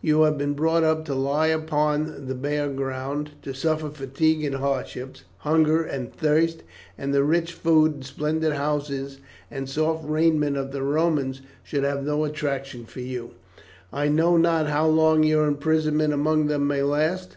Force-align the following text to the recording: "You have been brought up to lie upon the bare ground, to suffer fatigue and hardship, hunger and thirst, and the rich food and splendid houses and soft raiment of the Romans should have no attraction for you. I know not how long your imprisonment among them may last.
"You 0.00 0.22
have 0.22 0.38
been 0.38 0.54
brought 0.54 0.84
up 0.84 1.04
to 1.04 1.14
lie 1.14 1.48
upon 1.48 2.24
the 2.28 2.34
bare 2.34 2.68
ground, 2.70 3.32
to 3.42 3.52
suffer 3.52 3.90
fatigue 3.90 4.42
and 4.42 4.54
hardship, 4.54 5.16
hunger 5.40 5.82
and 5.84 6.10
thirst, 6.10 6.62
and 6.96 7.12
the 7.12 7.22
rich 7.22 7.52
food 7.52 7.92
and 7.92 8.02
splendid 8.06 8.54
houses 8.54 9.18
and 9.50 9.68
soft 9.68 10.08
raiment 10.08 10.56
of 10.56 10.72
the 10.72 10.82
Romans 10.82 11.42
should 11.62 11.84
have 11.84 12.02
no 12.06 12.24
attraction 12.24 12.86
for 12.86 13.00
you. 13.00 13.32
I 13.92 14.08
know 14.08 14.38
not 14.38 14.66
how 14.68 14.86
long 14.86 15.24
your 15.24 15.46
imprisonment 15.46 16.14
among 16.14 16.46
them 16.46 16.66
may 16.66 16.80
last. 16.82 17.36